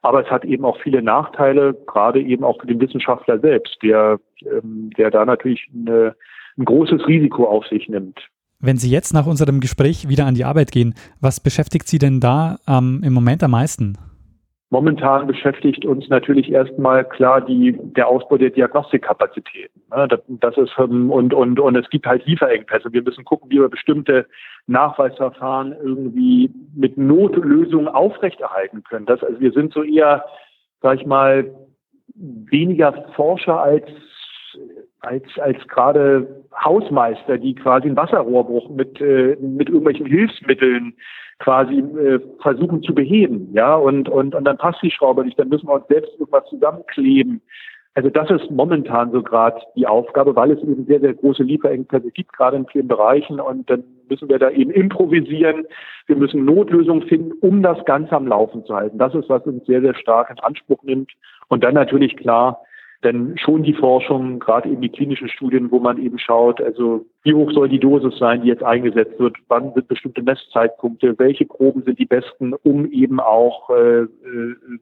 [0.03, 4.19] aber es hat eben auch viele Nachteile, gerade eben auch für den Wissenschaftler selbst, der,
[4.43, 6.15] ähm, der da natürlich eine,
[6.59, 8.19] ein großes Risiko auf sich nimmt.
[8.59, 12.21] Wenn Sie jetzt nach unserem Gespräch wieder an die Arbeit gehen, was beschäftigt Sie denn
[12.21, 13.97] da ähm, im Moment am meisten?
[14.73, 19.83] Momentan beschäftigt uns natürlich erstmal klar die, der Ausbau der Diagnostikkapazitäten.
[19.95, 20.09] Ne?
[20.09, 22.91] Das, ist, ähm, und, und, und es gibt halt Lieferengpässe.
[22.91, 24.27] Wir müssen gucken, wie wir bestimmte
[24.67, 29.05] Nachweisverfahren irgendwie mit Notlösungen aufrechterhalten können.
[29.05, 30.25] Das, also wir sind so eher,
[30.81, 31.55] sag ich mal,
[32.15, 33.85] weniger Forscher als
[35.01, 40.95] als als gerade Hausmeister, die quasi einen Wasserrohrbruch mit äh, mit irgendwelchen Hilfsmitteln
[41.43, 45.49] quasi äh, versuchen zu beheben, ja, und, und, und dann passt die Schraube nicht, dann
[45.49, 47.43] müssen wir uns selbst irgendwas zusammenkleben.
[47.95, 52.11] Also das ist momentan so gerade die Aufgabe, weil es eben sehr, sehr große Lieferengpässe
[52.11, 53.39] gibt, gerade in vielen Bereichen.
[53.39, 55.67] Und dann müssen wir da eben improvisieren.
[56.07, 58.97] Wir müssen Notlösungen finden, um das Ganze am Laufen zu halten.
[58.97, 61.13] Das ist, was uns sehr, sehr stark in Anspruch nimmt.
[61.49, 62.63] Und dann natürlich klar,
[63.05, 67.35] denn schon die Forschung, gerade eben die klinischen Studien, wo man eben schaut, also wie
[67.35, 71.83] hoch soll die Dosis sein, die jetzt eingesetzt wird, wann sind bestimmte Messzeitpunkte, welche Proben
[71.85, 74.07] sind die besten, um eben auch äh,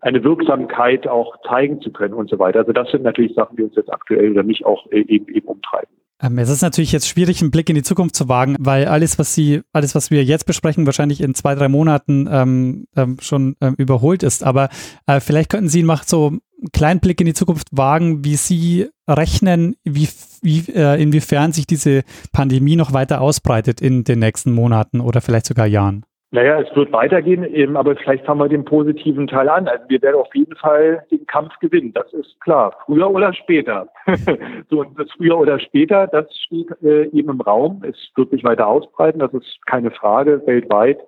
[0.00, 2.60] eine Wirksamkeit auch zeigen zu können und so weiter.
[2.60, 5.46] Also das sind natürlich Sachen, die uns jetzt aktuell oder mich auch äh, eben, eben
[5.46, 5.90] umtreiben.
[6.22, 9.18] Ähm, es ist natürlich jetzt schwierig, einen Blick in die Zukunft zu wagen, weil alles,
[9.18, 13.56] was Sie, alles, was wir jetzt besprechen, wahrscheinlich in zwei, drei Monaten ähm, ähm, schon
[13.60, 14.44] ähm, überholt ist.
[14.44, 14.68] Aber
[15.06, 18.88] äh, vielleicht könnten Sie mal so einen kleinen Blick in die Zukunft wagen, wie Sie
[19.08, 20.08] rechnen, wie,
[20.42, 25.46] wie, äh, inwiefern sich diese Pandemie noch weiter ausbreitet in den nächsten Monaten oder vielleicht
[25.46, 26.04] sogar Jahren.
[26.32, 29.66] Naja, es wird weitergehen, eben, aber vielleicht fangen wir den positiven Teil an.
[29.66, 32.72] Also wir werden auf jeden Fall den Kampf gewinnen, das ist klar.
[32.86, 33.88] Früher oder später.
[34.70, 37.82] so, das früher oder später, das steht äh, eben im Raum.
[37.84, 40.98] Es wird sich weiter ausbreiten, das ist keine Frage, weltweit.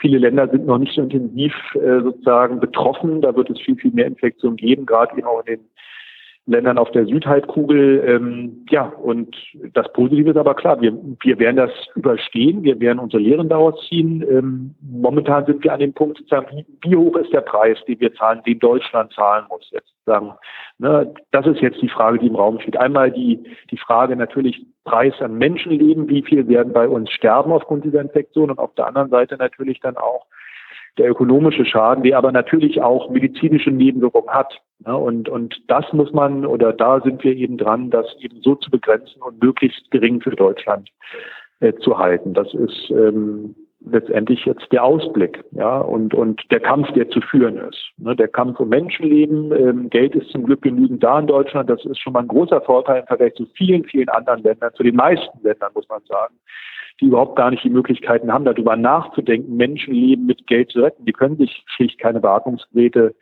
[0.00, 3.20] Viele Länder sind noch nicht so intensiv äh, sozusagen betroffen.
[3.20, 5.60] Da wird es viel, viel mehr Infektionen geben, gerade eben auch in den
[6.50, 8.02] Ländern auf der Südhalbkugel.
[8.04, 9.36] Ähm, ja, und
[9.72, 13.74] das Positive ist aber klar, wir, wir werden das überstehen, wir werden unsere Lehren daraus
[13.88, 14.24] ziehen.
[14.28, 18.12] Ähm, momentan sind wir an dem Punkt, sozusagen, wie, hoch ist der Preis, den wir
[18.14, 19.70] zahlen, den Deutschland zahlen muss.
[19.70, 20.32] Jetzt sagen,
[20.78, 22.76] ne, das ist jetzt die Frage, die im Raum steht.
[22.76, 23.38] Einmal die,
[23.70, 28.50] die Frage natürlich Preis an Menschenleben, wie viel werden bei uns sterben aufgrund dieser Infektion
[28.50, 30.26] und auf der anderen Seite natürlich dann auch
[30.98, 34.60] der ökonomische Schaden, der aber natürlich auch medizinische Nebenwirkungen hat.
[34.86, 38.54] Ja, und, und das muss man, oder da sind wir eben dran, das eben so
[38.54, 40.88] zu begrenzen und möglichst gering für Deutschland
[41.60, 42.32] äh, zu halten.
[42.32, 47.58] Das ist ähm, letztendlich jetzt der Ausblick, ja, und, und der Kampf, der zu führen
[47.58, 47.90] ist.
[47.98, 51.68] Ne, der Kampf um Menschenleben, ähm, Geld ist zum Glück genügend da in Deutschland.
[51.68, 54.82] Das ist schon mal ein großer Vorteil im Vergleich zu vielen, vielen anderen Ländern, zu
[54.82, 56.34] den meisten Ländern, muss man sagen
[57.00, 61.04] die überhaupt gar nicht die Möglichkeiten haben, darüber nachzudenken, Menschenleben mit Geld zu retten.
[61.04, 63.14] Die können sich schlicht keine Beatmungsgeräte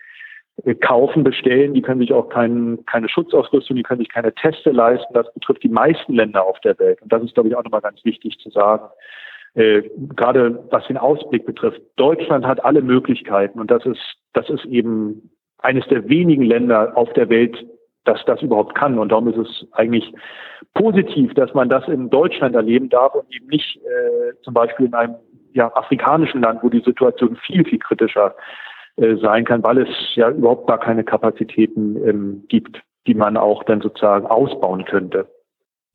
[0.65, 4.71] äh, kaufen, bestellen, die können sich auch kein, keine Schutzausrüstung, die können sich keine Teste
[4.71, 5.15] leisten.
[5.15, 7.01] Das betrifft die meisten Länder auf der Welt.
[7.03, 8.89] Und das ist, glaube ich, auch nochmal ganz wichtig zu sagen.
[9.55, 9.83] Äh,
[10.15, 11.81] gerade was den Ausblick betrifft.
[11.97, 14.01] Deutschland hat alle Möglichkeiten und das ist,
[14.33, 17.67] das ist eben eines der wenigen Länder auf der Welt,
[18.05, 18.99] dass das überhaupt kann.
[18.99, 20.13] Und darum ist es eigentlich
[20.79, 24.95] positiv, dass man das in Deutschland erleben darf und eben nicht äh, zum Beispiel in
[24.95, 25.17] einem
[25.53, 28.35] ja, afrikanischen Land, wo die Situation viel, viel kritischer
[28.97, 33.65] äh, sein kann, weil es ja überhaupt gar keine Kapazitäten ähm, gibt, die man auch
[33.65, 35.27] dann sozusagen ausbauen könnte.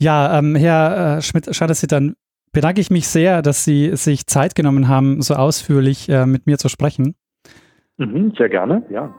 [0.01, 2.15] Ja, ähm, Herr äh, Schmidt-Schadessi, dann
[2.51, 6.57] bedanke ich mich sehr, dass Sie sich Zeit genommen haben, so ausführlich äh, mit mir
[6.57, 7.15] zu sprechen.
[7.97, 9.13] Mhm, sehr gerne, ja.